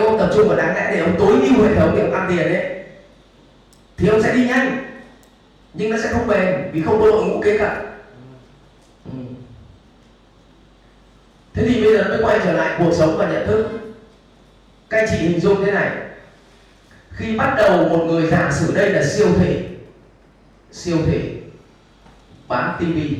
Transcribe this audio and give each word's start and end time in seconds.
nếu 0.00 0.08
ông 0.08 0.18
tập 0.18 0.30
trung 0.34 0.48
vào 0.48 0.56
đáng 0.56 0.74
lẽ 0.74 0.90
để 0.92 1.00
ông 1.00 1.14
tối 1.18 1.32
ưu 1.32 1.64
hệ 1.64 1.74
thống 1.74 1.94
để 1.96 2.02
ông 2.02 2.12
ăn 2.12 2.26
tiền 2.28 2.52
đấy 2.52 2.84
thì 3.96 4.08
ông 4.08 4.22
sẽ 4.22 4.34
đi 4.34 4.46
nhanh. 4.46 4.84
Nhưng 5.74 5.90
nó 5.90 5.96
sẽ 6.02 6.08
không 6.12 6.26
bền 6.26 6.70
vì 6.72 6.82
không 6.82 7.00
có 7.00 7.06
đội 7.06 7.24
ngũ 7.24 7.40
kế 7.40 7.58
cận. 7.58 7.70
Ừ. 9.04 9.18
Thế 11.54 11.64
thì 11.68 11.84
bây 11.84 11.92
giờ 11.92 12.04
mới 12.08 12.18
quay 12.22 12.40
trở 12.44 12.52
lại 12.52 12.76
cuộc 12.78 12.92
sống 12.92 13.16
và 13.18 13.28
nhận 13.32 13.46
thức. 13.46 13.68
Các 14.90 14.98
anh 14.98 15.06
chị 15.10 15.16
hình 15.16 15.40
dung 15.40 15.64
thế 15.64 15.72
này. 15.72 15.90
Khi 17.10 17.36
bắt 17.36 17.54
đầu 17.56 17.88
một 17.88 18.04
người 18.04 18.26
giả 18.30 18.50
sử 18.52 18.74
đây 18.74 18.90
là 18.90 19.02
siêu 19.04 19.28
thị 19.38 19.58
siêu 20.72 20.98
thị 21.06 21.20
bán 22.48 22.76
tivi 22.80 23.16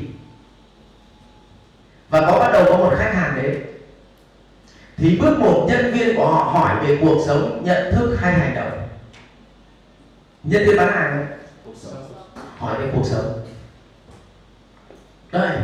thì 5.01 5.19
bước 5.21 5.39
một 5.39 5.67
nhân 5.69 5.93
viên 5.93 6.17
của 6.17 6.27
họ 6.27 6.43
hỏi 6.43 6.87
về 6.87 6.99
cuộc 7.01 7.23
sống 7.27 7.63
nhận 7.65 7.93
thức 7.93 8.17
hay 8.21 8.33
hành 8.33 8.55
động? 8.55 8.89
Nhân 10.43 10.67
viên 10.67 10.77
bán 10.77 10.93
hàng 10.93 11.27
hỏi 12.59 12.79
về 12.79 12.91
cuộc 12.95 13.07
sống. 13.07 13.47
Đây 15.33 15.59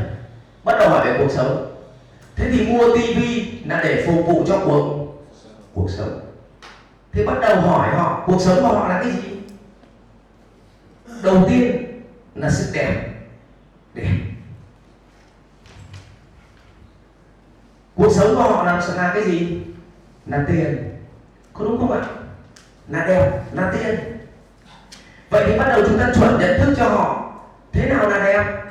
bắt 0.64 0.76
đầu 0.78 0.90
hỏi 0.90 1.06
về 1.06 1.18
cuộc 1.18 1.30
sống. 1.30 1.76
Thế 2.36 2.50
thì 2.52 2.66
mua 2.66 2.96
tivi 2.96 3.60
là 3.66 3.80
để 3.84 4.04
phục 4.06 4.26
vụ 4.26 4.44
cho 4.46 4.62
cuộc 4.66 5.06
cuộc 5.74 5.90
sống. 5.90 6.20
Thế 7.12 7.26
bắt 7.26 7.38
đầu 7.40 7.60
hỏi 7.60 7.94
họ 7.94 8.22
cuộc 8.26 8.40
sống 8.40 8.56
của 8.60 8.68
họ 8.68 8.88
là 8.88 9.02
cái 9.02 9.12
gì? 9.12 9.28
Đầu 11.22 11.44
tiên 11.48 11.86
là 12.34 12.50
sự 12.50 12.70
đẹp 12.74 13.08
đẹp 13.94 14.18
cuộc 17.96 18.12
sống 18.12 18.34
của 18.36 18.42
họ 18.42 18.64
là 18.64 18.82
là 18.96 19.10
cái 19.14 19.24
gì? 19.24 19.62
Là 20.26 20.44
tiền. 20.48 20.96
Có 21.52 21.64
đúng 21.64 21.78
không 21.78 21.92
ạ? 21.92 22.02
Là 22.88 23.06
đẹp, 23.06 23.42
là 23.52 23.72
tiền. 23.72 24.18
Vậy 25.30 25.44
thì 25.46 25.58
bắt 25.58 25.68
đầu 25.68 25.82
chúng 25.86 25.98
ta 25.98 26.12
chuẩn 26.14 26.38
nhận 26.38 26.60
thức 26.60 26.74
cho 26.76 26.88
họ, 26.88 27.32
thế 27.72 27.90
nào 27.90 28.08
là 28.08 28.18
đẹp? 28.18 28.62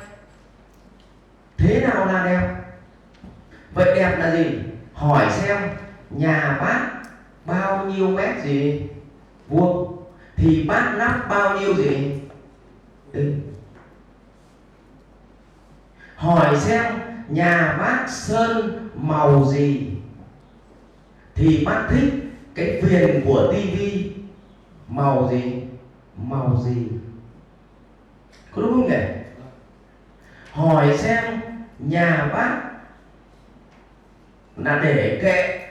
Thế 1.56 1.80
nào 1.80 2.06
là 2.06 2.24
đẹp? 2.24 2.48
Vậy 3.74 3.94
đẹp 3.96 4.16
là 4.18 4.36
gì? 4.36 4.58
Hỏi 4.94 5.26
xem, 5.30 5.58
nhà 6.10 6.58
bác 6.60 6.88
bao 7.44 7.84
nhiêu 7.84 8.08
mét 8.08 8.44
gì? 8.44 8.86
Vuông. 9.48 10.02
Thì 10.36 10.64
bác 10.68 10.94
nắp 10.98 11.28
bao 11.28 11.58
nhiêu 11.58 11.74
gì? 11.74 12.20
Ừ. 13.12 13.32
hỏi 16.16 16.56
xem 16.56 17.05
nhà 17.28 17.76
bác 17.78 18.04
sơn 18.08 18.88
màu 18.94 19.44
gì 19.44 19.86
thì 21.34 21.64
bác 21.64 21.86
thích 21.90 22.12
cái 22.54 22.80
viền 22.82 23.22
của 23.24 23.52
tivi 23.52 24.12
màu 24.88 25.28
gì? 25.30 25.62
Màu 26.16 26.62
gì? 26.64 26.88
Có 28.50 28.62
đúng 28.62 28.72
không 28.72 28.88
nhỉ? 28.88 28.96
Hỏi 30.50 30.98
xem 30.98 31.40
nhà 31.78 32.28
bác 32.32 32.62
là 34.56 34.80
để 34.84 35.18
kệ 35.22 35.68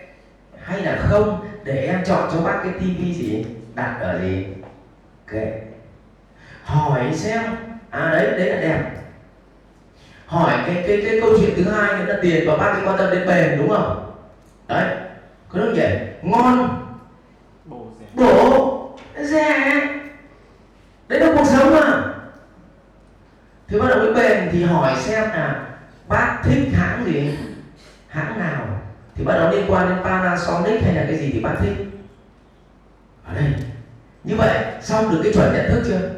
hay 0.64 0.82
là 0.82 0.96
không 0.98 1.48
để 1.64 1.86
em 1.86 2.04
chọn 2.06 2.30
cho 2.32 2.42
bác 2.42 2.60
cái 2.64 2.74
tivi 2.80 3.14
gì? 3.14 3.46
Đặt 3.76 3.98
ở 4.00 4.22
gì? 4.22 4.46
Kệ. 5.28 5.62
Hỏi 6.64 7.14
xem 7.14 7.44
à 7.90 8.10
đấy 8.12 8.32
đấy 8.38 8.50
là 8.50 8.62
đẹp 8.62 9.05
hỏi 10.26 10.54
cái 10.66 10.84
cái 10.88 11.02
cái 11.06 11.22
câu 11.22 11.30
chuyện 11.40 11.54
thứ 11.56 11.72
hai 11.72 11.94
nữa 11.94 12.06
là 12.08 12.20
tiền 12.22 12.48
và 12.48 12.58
bác 12.58 12.74
cái 12.74 12.82
quan 12.86 12.98
tâm 12.98 13.12
đến 13.12 13.28
bền 13.28 13.58
đúng 13.58 13.70
không? 13.70 14.12
Đấy 14.68 14.96
có 15.50 15.60
đúng 15.60 15.74
nhỉ? 15.74 15.88
Ngon. 16.22 16.82
Bổ 17.66 17.88
bổ. 18.14 18.98
Rẻ. 19.22 19.82
Đấy 21.08 21.20
là 21.20 21.34
cuộc 21.38 21.46
sống 21.46 21.74
mà. 21.74 22.14
Thì 23.68 23.80
bắt 23.80 23.88
đầu 23.90 24.00
với 24.00 24.14
bền 24.14 24.50
thì 24.52 24.64
hỏi 24.64 24.96
xem 25.00 25.24
là 25.24 25.68
bác 26.08 26.42
thích 26.44 26.70
hãng 26.74 27.06
gì? 27.06 27.38
Hãng 28.08 28.40
nào? 28.40 28.68
Thì 29.16 29.24
bắt 29.24 29.34
đầu 29.34 29.52
liên 29.52 29.72
quan 29.72 29.90
đến 29.90 29.98
Panasonic 30.04 30.84
hay 30.84 30.94
là 30.94 31.06
cái 31.08 31.18
gì 31.18 31.32
thì 31.34 31.40
bác 31.40 31.56
thích? 31.60 31.76
Ở 33.28 33.34
đây. 33.34 33.54
Như 34.24 34.36
vậy 34.36 34.66
xong 34.82 35.12
được 35.12 35.20
cái 35.24 35.34
chuẩn 35.34 35.54
nhận 35.54 35.72
thức 35.72 35.84
chưa 35.86 36.10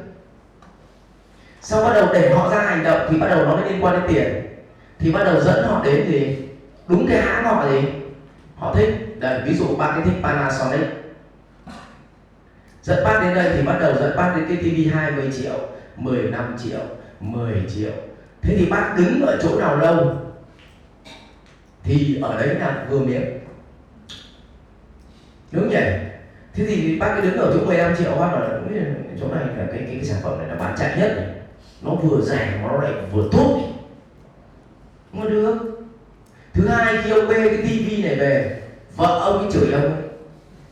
sau 1.70 1.84
bắt 1.84 1.94
đầu 1.94 2.08
để 2.14 2.34
họ 2.34 2.50
ra 2.50 2.62
hành 2.62 2.84
động 2.84 3.08
thì 3.10 3.18
bắt 3.18 3.28
đầu 3.28 3.46
nó 3.46 3.56
mới 3.56 3.72
liên 3.72 3.84
quan 3.84 3.94
đến 3.94 4.04
tiền. 4.08 4.46
Thì 5.00 5.12
bắt 5.12 5.24
đầu 5.24 5.42
dẫn 5.42 5.68
họ 5.68 5.84
đến 5.84 6.12
gì? 6.12 6.38
Đúng 6.88 7.08
cái 7.08 7.22
hãng 7.22 7.44
họ 7.44 7.70
gì? 7.70 7.82
Họ 8.56 8.74
thích. 8.76 9.20
Đấy 9.20 9.42
ví 9.46 9.54
dụ 9.54 9.76
bác 9.76 9.88
ấy 9.88 10.02
thích 10.06 10.14
Panasonic. 10.24 10.88
Dẫn 12.84 13.04
bác 13.04 13.20
đến 13.22 13.36
đây 13.36 13.52
thì 13.56 13.64
bắt 13.64 13.78
đầu 13.80 13.94
dẫn 14.00 14.18
bác 14.18 14.34
đến 14.36 14.46
cái 14.48 14.58
TV 14.58 14.96
20 14.96 15.32
triệu 15.38 15.60
15 15.96 16.56
triệu 16.64 16.80
10 17.20 17.66
triệu. 17.76 17.92
Thế 18.42 18.56
thì 18.58 18.66
bác 18.66 18.96
đứng 18.98 19.22
ở 19.22 19.40
chỗ 19.42 19.60
nào 19.60 19.78
lâu? 19.78 20.16
Thì 21.84 22.20
ở 22.22 22.42
đấy 22.42 22.56
là 22.56 22.86
vừa 22.90 23.00
miếng. 23.00 23.40
Đúng 25.52 25.70
nhỉ? 25.70 25.82
Thế 26.54 26.66
thì 26.66 27.00
bác 27.00 27.16
cứ 27.16 27.30
đứng 27.30 27.38
ở 27.38 27.52
chỗ 27.54 27.66
15 27.66 27.96
triệu 27.96 28.12
bác 28.12 28.32
bảo 28.32 28.40
là 28.40 28.60
chỗ 29.20 29.28
này 29.36 29.46
là 29.46 29.54
cái, 29.58 29.68
cái, 29.72 29.88
cái 29.92 30.06
sản 30.06 30.20
phẩm 30.24 30.40
này 30.40 30.48
là 30.48 30.56
bán 30.56 30.76
chạy 30.78 30.98
nhất 30.98 31.14
này 31.18 31.38
nó 31.82 31.92
vừa 31.92 32.22
rẻ 32.22 32.60
mà 32.62 32.72
nó 32.72 32.82
lại 32.82 32.92
vừa 33.12 33.30
tốt. 33.32 33.60
Mà 35.14 35.26
được 35.30 35.58
thứ 36.54 36.68
hai, 36.68 36.98
khi 37.04 37.12
ông 37.12 37.28
bê 37.28 37.36
cái 37.36 37.58
tivi 37.58 38.04
này 38.04 38.16
về, 38.16 38.62
vợ 38.96 39.20
ông 39.20 39.38
ấy 39.38 39.52
chửi 39.52 39.74
ông. 39.74 39.84
Ấy 39.84 40.02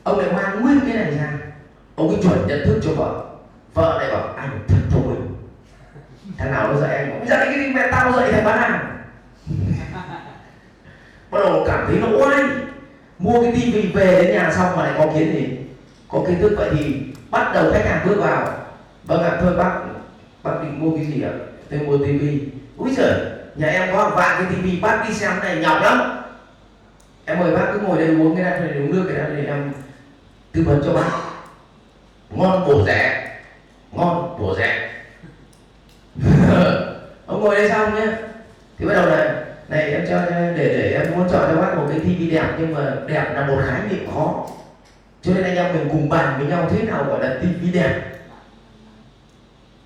ông 0.03 0.19
lại 0.19 0.33
mang 0.33 0.61
nguyên 0.61 0.79
cái 0.79 0.95
này 0.95 1.11
ra. 1.11 1.33
Ông 1.95 2.07
ấy 2.07 2.17
chuẩn 2.23 2.47
nhận 2.47 2.65
thức 2.65 2.79
cho 2.83 2.91
vợ. 2.91 3.23
Vợ 3.73 3.97
lại 3.99 4.11
bảo 4.11 4.33
anh 4.37 4.59
thật 4.67 4.81
thôi. 4.91 5.15
Thằng 6.37 6.51
nào 6.51 6.73
nó 6.73 6.79
dạy 6.79 6.97
em. 6.97 7.19
Bây 7.19 7.27
dạy 7.27 7.45
cái 7.45 7.59
gì 7.59 7.73
mẹ 7.73 7.87
tao 7.91 8.11
dạy 8.11 8.31
thằng 8.31 8.45
bán 8.45 8.57
hàng? 8.57 8.97
Bắt 11.31 11.39
đầu 11.45 11.63
cảm 11.67 11.85
thấy 11.87 11.97
nó 12.01 12.25
oai 12.25 12.43
mua 13.19 13.41
cái 13.41 13.51
tivi 13.51 13.91
về 13.91 14.23
đến 14.23 14.35
nhà 14.35 14.51
xong 14.51 14.77
mà 14.77 14.83
lại 14.83 14.93
có 14.97 15.07
kiến 15.13 15.33
gì? 15.33 15.57
Có 16.07 16.23
kiến 16.27 16.39
thức. 16.41 16.53
Vậy 16.57 16.69
thì 16.77 17.01
bắt 17.31 17.51
đầu 17.53 17.71
khách 17.73 17.85
hàng 17.85 18.07
bước 18.07 18.15
vào. 18.19 18.47
Vâng 19.05 19.23
ạ, 19.23 19.37
thôi 19.41 19.53
bác 19.57 19.79
bác 20.45 20.63
định 20.63 20.79
mua 20.79 20.95
cái 20.95 21.05
gì 21.05 21.21
ạ? 21.21 21.31
Tôi 21.69 21.79
mua 21.79 21.97
tivi. 21.97 22.39
Úi 22.77 22.91
giời 22.97 23.13
nhà 23.55 23.67
em 23.67 23.89
có 23.93 24.03
hàng 24.03 24.15
vạn 24.15 24.43
cái 24.43 24.55
tivi 24.55 24.79
bác 24.79 25.05
đi 25.07 25.13
xem 25.13 25.39
này 25.39 25.55
nhọc 25.55 25.81
lắm. 25.81 26.23
Em 27.25 27.39
mời 27.39 27.55
bác 27.55 27.65
cứ 27.73 27.79
ngồi 27.79 27.97
đây 27.97 28.07
uống 28.07 28.35
cái 28.35 28.43
này 28.43 28.69
uống 28.77 28.91
nước 28.91 29.05
cái 29.07 29.17
này 29.17 29.35
để 29.35 29.45
em 29.45 29.71
tư 30.51 30.63
vấn 30.65 30.81
cho 30.85 30.93
bác. 30.93 31.09
Ngon 32.29 32.67
bổ 32.67 32.85
rẻ. 32.85 33.31
Ngon 33.91 34.39
bổ 34.39 34.55
rẻ. 34.57 34.89
Ông 37.25 37.41
ngồi 37.41 37.55
đây 37.55 37.69
xong 37.69 37.95
nhé? 37.95 38.07
Thì 38.77 38.85
bắt 38.85 38.93
đầu 38.93 39.05
này, 39.05 39.27
này 39.69 39.91
em 39.91 40.05
cho 40.09 40.25
để 40.29 40.53
để 40.55 40.91
em 40.91 41.11
muốn 41.11 41.29
chọn 41.31 41.51
cho 41.51 41.61
bác 41.61 41.77
một 41.77 41.85
cái 41.89 41.99
tivi 41.99 42.29
đẹp 42.29 42.47
nhưng 42.59 42.73
mà 42.73 42.95
đẹp 43.07 43.25
là 43.33 43.45
một 43.47 43.57
khái 43.67 43.81
niệm 43.89 44.07
khó. 44.13 44.47
Cho 45.21 45.33
nên 45.33 45.43
anh 45.43 45.55
em 45.55 45.73
mình 45.73 45.89
cùng 45.91 46.09
bàn 46.09 46.35
với 46.39 46.47
nhau 46.47 46.67
thế 46.71 46.81
nào 46.83 47.03
gọi 47.03 47.23
là 47.23 47.35
tivi 47.41 47.71
đẹp? 47.71 48.01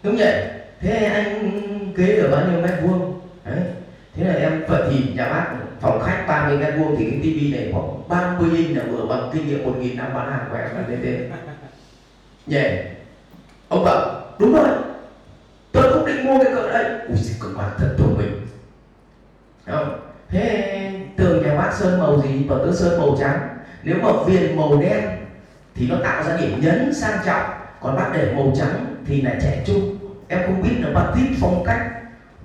Đúng 0.04 0.18
vậy. 0.18 0.44
Thế 0.82 1.06
anh 1.06 1.52
kế 1.98 2.18
ở 2.18 2.32
bao 2.32 2.48
nhiêu 2.48 2.62
mét 2.62 2.72
vuông? 2.84 3.20
Đấy. 3.46 3.60
Thế 4.16 4.24
là 4.24 4.34
em 4.34 4.64
vậy 4.68 4.82
thì 4.90 5.14
nhà 5.14 5.30
bác 5.30 5.46
phòng 5.82 6.02
khách 6.06 6.26
30 6.28 6.58
mét 6.58 6.74
vuông 6.78 6.96
thì 6.98 7.10
cái 7.10 7.20
tivi 7.24 7.52
này 7.52 7.70
khoảng 7.74 8.10
30 8.10 8.50
inch 8.58 8.78
là 8.78 8.84
vừa 8.84 9.06
bằng 9.06 9.30
kinh 9.34 9.48
nghiệm 9.48 9.64
một 9.64 9.76
nghìn 9.80 9.98
năm 9.98 10.14
bán 10.14 10.32
hàng 10.32 10.46
của 10.50 10.58
em 10.58 10.76
là 10.76 10.84
lên 10.88 11.00
thế. 11.04 11.30
Nhỉ? 12.46 12.64
Ông 13.70 13.84
bảo, 13.86 14.22
đúng 14.40 14.54
rồi. 14.54 14.70
Tôi 15.72 15.94
cũng 15.94 16.06
định 16.06 16.26
mua 16.26 16.44
cái 16.44 16.54
cỡ 16.54 16.72
đấy. 16.72 17.00
Ui 17.08 17.18
giời 17.18 17.36
cực 17.42 17.58
bản 17.58 17.70
thật 17.78 17.96
thông 17.98 18.18
minh. 18.18 18.48
Không? 19.68 20.00
Thế 20.30 20.92
tường 21.18 21.44
nhà 21.44 21.56
bác 21.56 21.74
sơn 21.74 22.00
màu 22.00 22.22
gì? 22.22 22.46
Và 22.48 22.56
tớ 22.58 22.72
sơn 22.74 23.00
màu 23.00 23.16
trắng. 23.20 23.50
Nếu 23.84 23.96
mà 24.02 24.10
viền 24.28 24.58
màu 24.58 24.78
đen 24.82 25.02
thì 25.76 25.88
nó 25.90 25.96
tạo 26.04 26.24
ra 26.24 26.38
điểm 26.38 26.62
nhấn 26.62 26.94
sang 26.94 27.20
trọng, 27.26 27.50
còn 27.82 27.96
bác 27.96 28.10
để 28.14 28.34
màu 28.36 28.54
trắng 28.56 28.89
thì 29.06 29.22
là 29.22 29.32
trẻ 29.42 29.64
trung. 29.66 29.98
Em 30.28 30.40
không 30.46 30.62
biết 30.62 30.76
là 30.80 30.90
bác 30.94 31.12
thích 31.16 31.38
phong 31.40 31.64
cách 31.66 31.82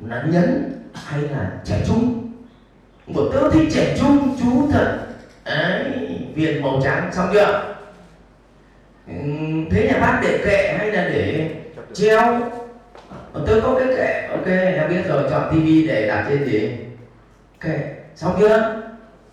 là 0.04 0.24
nhấn 0.30 0.72
hay 1.06 1.20
là 1.20 1.50
trẻ 1.64 1.82
trung. 1.86 2.32
Của 3.14 3.30
tớ 3.32 3.50
thích 3.50 3.68
trẻ 3.72 3.96
trung 4.00 4.36
chú 4.40 4.68
thật. 4.72 4.98
Ấy 5.44 6.18
viền 6.34 6.62
màu 6.62 6.80
trắng 6.84 7.10
xong 7.12 7.30
chưa? 7.32 7.74
Thế 9.70 9.90
nhà 9.92 9.98
bác 10.00 10.20
để 10.22 10.42
kệ 10.44 10.74
hay 10.78 10.92
là 10.92 11.08
để 11.08 11.50
treo? 11.92 12.40
Tôi 13.46 13.60
có 13.60 13.76
cái 13.78 13.88
kệ. 13.96 14.28
Ok 14.30 14.46
em 14.46 14.88
biết 14.90 15.02
rồi 15.08 15.22
chọn 15.30 15.50
tivi 15.52 15.86
để 15.86 16.08
đặt 16.08 16.26
trên 16.28 16.44
gì 16.44 16.76
kệ 17.60 17.94
xong 18.14 18.36
chưa? 18.40 18.82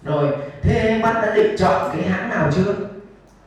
Rồi 0.03 0.31
thế 0.62 1.00
bác 1.03 1.13
đã 1.13 1.35
định 1.35 1.56
chọn 1.57 1.91
cái 1.94 2.09
hãng 2.09 2.29
nào 2.29 2.51
chưa? 2.51 2.75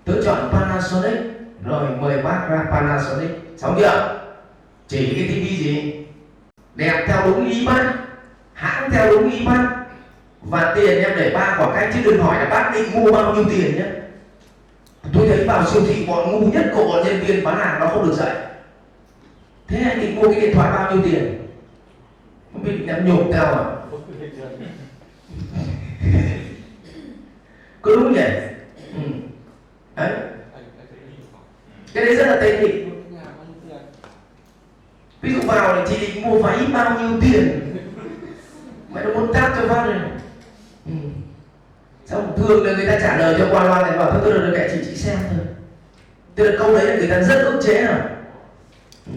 Tôi 0.05 0.17
chọn 0.25 0.51
Panasonic. 0.53 1.21
Rồi 1.65 1.89
mời 2.01 2.23
bác 2.23 2.47
ra 2.51 2.65
Panasonic 2.71 3.31
xong 3.57 3.77
chưa 3.79 4.21
chỉ 4.89 5.15
cái 5.15 5.29
tivi 5.29 5.57
gì? 5.57 6.05
Đẹp 6.75 7.05
theo 7.09 7.23
đúng 7.27 7.51
ý 7.51 7.67
bác 7.67 7.95
hãng 8.53 8.91
theo 8.91 9.11
đúng 9.11 9.31
ý 9.31 9.47
bác 9.47 9.69
và 10.43 10.73
tiền 10.77 11.03
em 11.03 11.13
để 11.17 11.31
ba 11.35 11.55
khoảng 11.59 11.73
cách, 11.75 11.91
chứ 11.95 12.01
đừng 12.05 12.23
hỏi 12.23 12.39
là 12.39 12.51
bác 12.51 12.71
định 12.75 12.93
mua 12.93 13.13
bao 13.13 13.35
nhiêu 13.35 13.45
tiền 13.51 13.77
nhé. 13.77 13.85
Tôi 15.13 15.29
thấy 15.29 15.45
vào 15.47 15.67
siêu 15.67 15.83
thị 15.87 16.07
bọn 16.07 16.31
ngu 16.31 16.53
nhất 16.53 16.71
của 16.75 16.85
bọn 16.89 17.05
nhân 17.05 17.21
viên 17.21 17.45
bán 17.45 17.59
hàng 17.59 17.81
nó 17.81 17.87
không 17.87 18.09
được 18.09 18.15
dạy. 18.15 18.37
Thế 19.69 19.83
anh 19.91 20.01
định 20.01 20.17
mua 20.17 20.33
cái 20.33 20.41
điện 20.41 20.55
thoại 20.55 20.71
bao 20.73 20.93
nhiêu 20.93 21.05
tiền? 21.05 21.47
Không 22.53 22.65
biết 22.65 22.73
nhắm 22.85 23.09
nhộp 23.09 23.19
nhục 23.19 23.33
tao 23.33 23.55
à? 23.55 23.65
Có 27.83 27.97
đúng 27.97 28.13
nhỉ? 28.13 28.21
Ừ. 28.95 29.01
đấy. 29.97 30.13
Cái 31.95 32.05
đấy 32.05 32.17
rất 32.17 32.27
là 32.27 32.37
tế 32.41 32.61
nhị 32.61 32.84
ví 35.25 35.35
dụ 35.35 35.41
vào 35.47 35.75
thì 35.75 35.95
chị 35.97 36.07
định 36.07 36.23
mua 36.23 36.39
váy 36.39 36.67
bao 36.73 37.01
nhiêu 37.01 37.21
tiền 37.21 37.61
mày 38.91 39.05
nó 39.05 39.11
muốn 39.11 39.33
tát 39.33 39.53
cho 39.57 39.69
phát 39.69 39.85
rồi 39.87 39.95
ừ. 40.87 40.93
xong 42.07 42.33
thường 42.37 42.67
là 42.67 42.73
người 42.73 42.87
ta 42.87 42.99
trả 43.01 43.17
lời 43.17 43.35
cho 43.39 43.49
qua 43.51 43.65
loa 43.65 43.83
này 43.83 43.99
bảo 43.99 44.11
thôi 44.11 44.21
tôi 44.25 44.33
được 44.33 44.55
kệ 44.57 44.69
chị 44.73 44.79
chị 44.91 44.97
xem 44.97 45.19
thôi 45.31 45.47
tức 46.35 46.45
là 46.45 46.59
câu 46.59 46.75
đấy 46.75 46.87
là 46.87 46.97
người 46.97 47.09
ta 47.09 47.23
rất 47.23 47.45
ức 47.45 47.61
chế 47.67 47.87
rồi 47.87 48.01
ừ. 49.07 49.13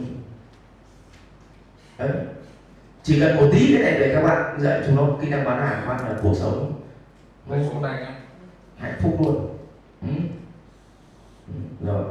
đấy 1.98 2.10
chỉ 3.03 3.19
cần 3.19 3.36
một 3.36 3.48
tí 3.51 3.74
cái 3.74 3.83
này 3.83 4.00
để 4.00 4.12
các 4.15 4.21
bạn 4.21 4.60
dạy 4.60 4.81
chúng 4.86 4.95
nó 4.95 5.07
kỹ 5.21 5.30
năng 5.30 5.45
bán 5.45 5.68
hàng 5.68 5.88
bán 5.88 6.00
là 6.00 6.15
cuộc 6.21 6.33
sống 6.36 6.74
hạnh 8.77 8.98
phúc 9.01 9.18
luôn 9.21 9.57
ừ. 10.01 10.07
Ừ. 11.48 11.86
rồi 11.88 12.03